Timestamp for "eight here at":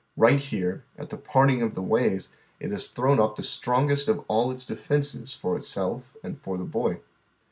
0.27-1.11